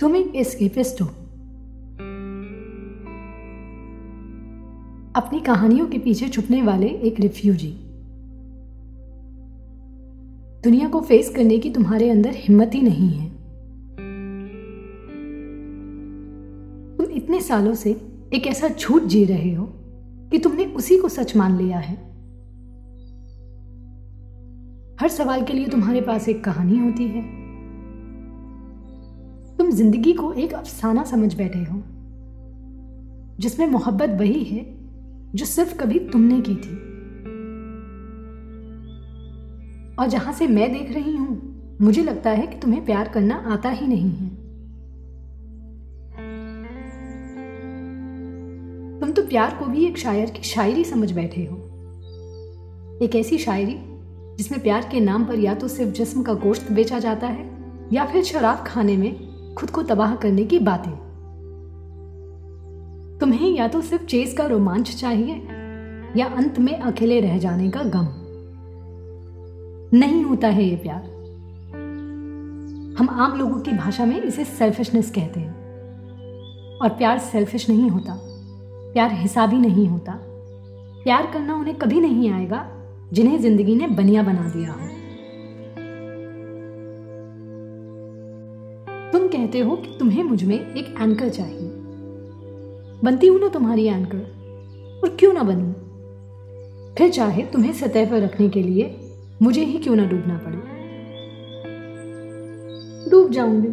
[0.00, 1.06] तुम एक एस्केपिस्ट हो
[5.16, 7.70] अपनी कहानियों के पीछे छुपने वाले एक रिफ्यूजी
[10.64, 13.30] दुनिया को फेस करने की तुम्हारे अंदर हिम्मत ही नहीं है।
[16.96, 17.90] तुम इतने सालों से
[18.34, 19.66] एक ऐसा झूठ जी रहे हो
[20.30, 21.96] कि तुमने उसी को सच मान लिया है।
[25.00, 27.37] हर सवाल के लिए तुम्हारे पास एक कहानी होती है।
[29.68, 31.78] तुम ज़िंदगी को एक अफसाना समझ बैठे हो,
[33.40, 34.64] जिसमें मोहब्बत वही है
[35.34, 36.76] जो सिर्फ़ कभी तुमने की थी।
[39.96, 43.70] और जहाँ से मैं देख रही हूँ, मुझे लगता है कि तुम्हें प्यार करना आता
[43.70, 44.28] ही नहीं है।
[49.00, 51.56] तुम तो प्यार को भी एक शायर की शायरी समझ बैठे हो।
[53.02, 53.78] एक ऐसी शायरी
[54.36, 57.50] जिसमें प्यार के नाम पर या तो सिर्फ़ जिस्म का गोश्त बेचा जाता है
[57.92, 59.27] या फिर शराब खाने में
[59.58, 60.92] खुद को तबाह करने की बातें।
[63.20, 65.34] तुम्हें या तो सिर्फ़ चेस का रोमांच चाहिए,
[66.16, 68.08] या अंत में अकेले रह जाने का गम।
[69.98, 71.02] नहीं होता है ये प्यार।
[72.98, 75.58] हम आम लोगों की भाषा में इसे सेल्फिशनेस कहते हैं।
[76.78, 78.20] और प्यार सेल्फिश नहीं होता।
[78.92, 80.18] प्यार हिसाबी नहीं होता।
[81.04, 82.68] प्यार करना उन्हें कभी नहीं आएगा,
[83.12, 84.97] जिन्हें ज़िंदगी ने बनिया बना दिया हो।
[89.12, 91.70] तुम कहते हो कि तुम्हें मुझमें एक एंकर चाहिए।
[93.04, 94.38] बनती हूँ ना तुम्हारी एंकर
[95.04, 95.72] और क्यों ना बनूं?
[96.94, 99.10] फिर चाहे तुम्हें सतह पर रखने के लिए
[99.42, 100.78] मुझे ही क्यों ना डूबना पड़े?
[103.10, 103.68] डूब जाऊँगी।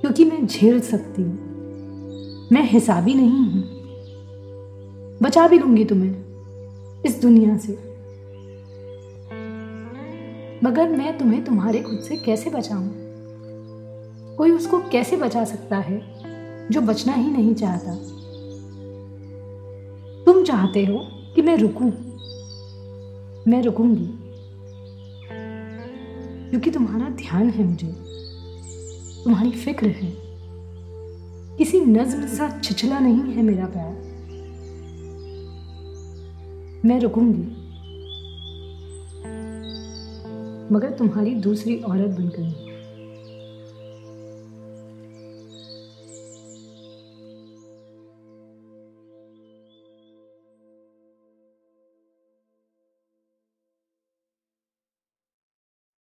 [0.00, 1.38] क्योंकि मैं झेल सकती हूँ।
[2.52, 3.82] मैं हिसाबी नहीं हूँ।
[5.22, 6.14] बचा भी लूँगी तुम्हें
[7.06, 7.91] इस दुनिया से।
[10.64, 12.88] मगर मैं तुम्हें तुम्हारे खुद से कैसे बचाऊं?
[14.36, 16.00] कोई उसको कैसे बचा सकता है,
[16.70, 17.94] जो बचना ही नहीं चाहता?
[20.24, 20.98] तुम चाहते हो
[21.34, 21.90] कि मैं रुकूं?
[23.48, 24.06] मैं रुकूँगी,
[26.50, 27.92] क्योंकि तुम्हारा ध्यान है मुझे,
[29.24, 30.12] तुम्हारी फ़िक्र है।
[31.58, 33.90] किसी नज्म सा छिछला नहीं है मेरा प्यार
[36.84, 37.61] मैं रुकूँगी।
[40.72, 42.71] मगर तुम्हारी दूसरी औरत बन नहीं